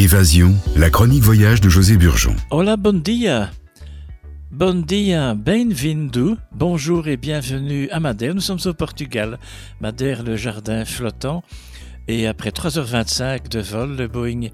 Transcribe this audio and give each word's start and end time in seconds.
Évasion, 0.00 0.54
la 0.76 0.88
chronique 0.88 1.22
voyage 1.22 1.60
de 1.60 1.68
José 1.68 1.98
Burgeon. 1.98 2.34
Hola, 2.48 2.78
bon 2.78 3.02
dia. 3.02 3.50
Bon 4.50 4.80
dia, 4.80 5.34
bem-vindo. 5.34 6.38
Bonjour 6.52 7.06
et 7.06 7.18
bienvenue 7.18 7.86
à 7.90 8.00
Madère. 8.00 8.34
Nous 8.34 8.40
sommes 8.40 8.60
au 8.64 8.72
Portugal. 8.72 9.38
Madère, 9.82 10.22
le 10.22 10.36
jardin 10.36 10.86
flottant. 10.86 11.44
Et 12.08 12.26
après 12.26 12.48
3h25 12.48 13.50
de 13.50 13.60
vol, 13.60 13.94
le 13.94 14.08
Boeing 14.08 14.48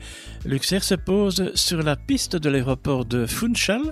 Luxair 0.45 0.82
se 0.82 0.96
pose 0.96 1.53
sur 1.55 1.81
la 1.85 1.95
piste 1.95 2.35
de 2.35 2.51
l'aéroport 2.51 3.05
de 3.05 3.25
Funchal. 3.25 3.83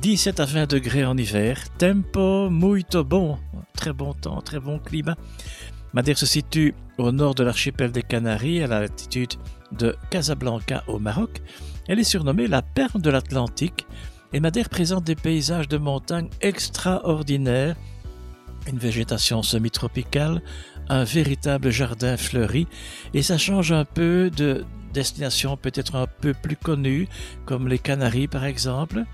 17 0.00 0.40
à 0.40 0.46
20 0.46 0.70
degrés 0.70 1.04
en 1.04 1.14
hiver. 1.14 1.62
Tempo 1.76 2.48
muito 2.48 3.04
bon. 3.04 3.36
Très 3.76 3.92
bon 3.92 4.14
temps, 4.14 4.40
très 4.40 4.60
bon 4.60 4.78
climat. 4.78 5.18
Madère 5.92 6.18
se 6.18 6.26
situe 6.26 6.74
au 6.98 7.10
nord 7.10 7.34
de 7.34 7.42
l'archipel 7.42 7.90
des 7.90 8.02
Canaries, 8.02 8.62
à 8.62 8.66
la 8.66 8.80
latitude 8.80 9.34
de 9.72 9.96
Casablanca 10.10 10.84
au 10.86 10.98
Maroc. 10.98 11.42
Elle 11.88 11.98
est 11.98 12.04
surnommée 12.04 12.46
la 12.46 12.62
perle 12.62 13.02
de 13.02 13.10
l'Atlantique 13.10 13.86
et 14.32 14.40
Madère 14.40 14.68
présente 14.68 15.04
des 15.04 15.16
paysages 15.16 15.68
de 15.68 15.78
montagne 15.78 16.28
extraordinaires, 16.40 17.74
une 18.68 18.78
végétation 18.78 19.42
semi-tropicale, 19.42 20.42
un 20.88 21.02
véritable 21.02 21.70
jardin 21.70 22.16
fleuri 22.16 22.68
et 23.14 23.22
ça 23.22 23.38
change 23.38 23.72
un 23.72 23.84
peu 23.84 24.30
de 24.30 24.64
destinations 24.92 25.56
peut-être 25.56 25.96
un 25.96 26.06
peu 26.06 26.34
plus 26.34 26.56
connues, 26.56 27.08
comme 27.46 27.68
les 27.68 27.78
Canaries 27.78 28.28
par 28.28 28.44
exemple. 28.44 29.04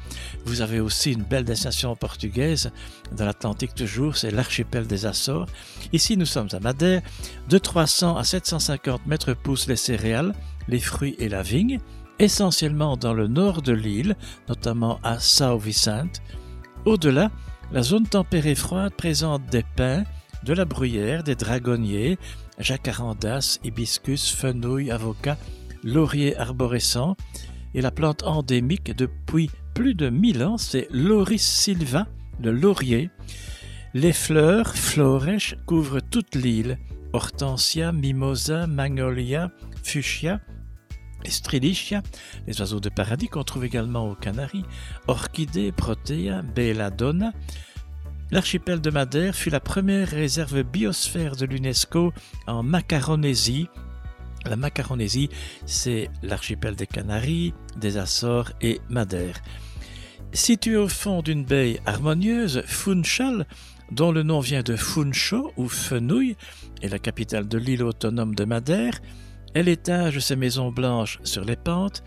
Vous 0.45 0.61
avez 0.61 0.81
aussi 0.81 1.13
une 1.13 1.23
belle 1.23 1.45
destination 1.45 1.95
portugaise 1.97 2.71
dans 3.13 3.25
l'Atlantique 3.25 3.75
toujours, 3.75 4.17
c'est 4.17 4.31
l'archipel 4.31 4.87
des 4.87 5.07
Açores. 5.07 5.47
Ici, 5.93 6.17
nous 6.17 6.27
sommes 6.27 6.49
à 6.53 6.61
Madère. 6.61 7.03
De 7.49 7.59
300 7.59 8.17
à 8.17 8.25
750 8.25 9.07
mètres 9.07 9.35
poussent 9.35 9.69
les 9.69 9.77
céréales, 9.77 10.35
les 10.69 10.81
fruits 10.81 11.17
et 11.19 11.29
la 11.29 11.43
vigne, 11.43 11.81
essentiellement 12.19 12.97
dans 12.97 13.15
le 13.15 13.29
nord 13.29 13.63
de 13.63 13.73
l'île, 13.73 14.17
notamment 14.49 14.99
à 15.03 15.19
São 15.19 15.59
Vicente. 15.59 16.23
Au-delà, 16.85 17.31
la 17.73 17.83
zone 17.83 18.07
tempérée 18.07 18.55
froide 18.55 18.93
présente 18.95 19.45
des 19.47 19.65
pins, 19.77 20.05
de 20.45 20.53
la 20.53 20.65
bruyère, 20.65 21.23
des 21.23 21.35
dragonniers, 21.35 22.19
jacarandas, 22.59 23.59
hibiscus, 23.65 24.31
fenouil, 24.31 24.91
avocat, 24.91 25.37
laurier 25.87 26.37
arborescent 26.37 27.17
et 27.75 27.81
la 27.81 27.91
plante 27.91 28.25
endémique 28.25 28.95
depuis 28.95 29.51
plus 29.73 29.95
de 29.95 30.11
1000 30.11 30.43
ans, 30.45 30.59
c'est 30.59 30.89
Lauris 30.91 31.39
silva, 31.39 32.07
le 32.43 32.51
laurier. 32.51 33.11
Les 33.95 34.13
fleurs, 34.13 34.75
florèches, 34.75 35.57
couvrent 35.65 36.01
toute 36.01 36.35
l'île. 36.35 36.79
Hortensia, 37.13 37.93
mimosa, 37.93 38.67
magnolia, 38.67 39.51
fuchsia, 39.83 40.41
Estrelicia, 41.25 42.03
les 42.47 42.61
oiseaux 42.61 42.81
de 42.81 42.89
paradis 42.89 43.29
qu'on 43.29 43.43
trouve 43.43 43.65
également 43.65 44.11
aux 44.11 44.15
Canaries, 44.15 44.65
orchidées, 45.07 45.73
protea, 45.73 46.43
belladonna. 46.43 47.33
L'archipel 48.31 48.81
de 48.81 48.91
Madère 48.91 49.35
fut 49.35 49.51
la 49.51 49.61
première 49.61 50.09
réserve 50.09 50.63
biosphère 50.63 51.37
de 51.37 51.47
l'UNESCO 51.47 52.13
en 52.47 52.63
Macaronésie, 52.63 53.69
la 54.49 54.57
Macaronésie, 54.57 55.29
c'est 55.65 56.09
l'archipel 56.23 56.77
des 56.77 56.87
Canaries, 56.87 57.55
des 57.77 57.99
Açores 57.99 58.53
et 58.61 58.81
Madère. 58.89 59.41
Situé 60.33 60.77
au 60.77 60.89
fond 60.89 61.23
d'une 61.23 61.45
baie 61.45 61.81
harmonieuse, 61.87 62.63
Funchal, 62.67 63.47
dont 63.91 64.13
le 64.13 64.23
nom 64.23 64.41
vient 64.41 64.63
de 64.63 64.77
Funcho 64.77 65.53
ou 65.57 65.69
Fenouil, 65.69 66.37
est 66.83 66.89
la 66.89 66.99
capitale 66.99 67.49
de 67.49 67.59
l'île 67.59 67.85
autonome 67.85 68.35
de 68.35 68.45
Madère. 68.45 69.01
Elle 69.55 69.69
étage 69.69 70.19
ses 70.19 70.37
maisons 70.37 70.71
blanches 70.71 71.21
sur 71.23 71.45
les 71.45 71.57
pentes. 71.57 72.03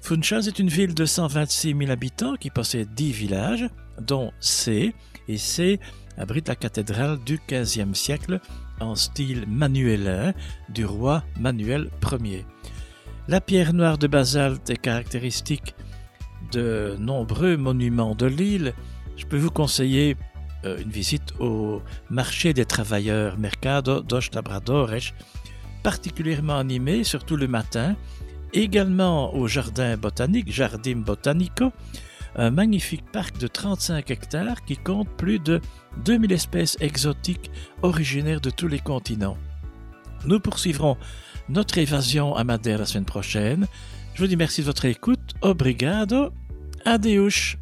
Funchal 0.00 0.46
est 0.46 0.58
une 0.58 0.68
ville 0.68 0.94
de 0.94 1.04
126 1.04 1.74
000 1.76 1.90
habitants 1.90 2.36
qui 2.36 2.50
possède 2.50 2.94
10 2.94 3.12
villages, 3.12 3.68
dont 4.00 4.30
C, 4.40 4.94
et 5.28 5.38
C 5.38 5.80
abrite 6.16 6.48
la 6.48 6.56
cathédrale 6.56 7.18
du 7.24 7.40
XVe 7.48 7.94
siècle 7.94 8.40
en 8.80 8.94
style 8.94 9.44
manuelin 9.48 10.32
du 10.68 10.84
roi 10.84 11.22
Manuel 11.38 11.90
Ier. 12.22 12.44
La 13.28 13.40
pierre 13.40 13.72
noire 13.72 13.98
de 13.98 14.06
basalte 14.06 14.70
est 14.70 14.76
caractéristique 14.76 15.74
de 16.52 16.96
nombreux 16.98 17.56
monuments 17.56 18.14
de 18.14 18.26
l'île. 18.26 18.72
Je 19.16 19.26
peux 19.26 19.38
vous 19.38 19.50
conseiller 19.50 20.16
euh, 20.64 20.78
une 20.78 20.90
visite 20.90 21.34
au 21.40 21.82
marché 22.10 22.52
des 22.52 22.64
travailleurs 22.64 23.38
Mercado 23.38 24.00
dos 24.00 24.20
Labradores, 24.32 25.12
particulièrement 25.82 26.58
animé, 26.58 27.04
surtout 27.04 27.36
le 27.36 27.48
matin, 27.48 27.96
également 28.52 29.34
au 29.34 29.46
jardin 29.46 29.96
botanique, 29.96 30.52
Jardim 30.52 30.98
Botanico, 30.98 31.72
un 32.36 32.50
magnifique 32.50 33.04
parc 33.10 33.38
de 33.38 33.46
35 33.46 34.10
hectares 34.10 34.64
qui 34.64 34.76
compte 34.76 35.08
plus 35.16 35.38
de 35.38 35.60
2000 36.04 36.32
espèces 36.32 36.76
exotiques 36.80 37.50
originaires 37.82 38.40
de 38.40 38.50
tous 38.50 38.68
les 38.68 38.78
continents. 38.78 39.38
Nous 40.24 40.40
poursuivrons 40.40 40.96
notre 41.48 41.78
évasion 41.78 42.34
à 42.34 42.44
Madère 42.44 42.78
la 42.78 42.86
semaine 42.86 43.04
prochaine. 43.04 43.66
Je 44.14 44.22
vous 44.22 44.28
dis 44.28 44.36
merci 44.36 44.60
de 44.60 44.66
votre 44.66 44.84
écoute. 44.84 45.34
Obrigado. 45.42 46.30
Adeus. 46.84 47.56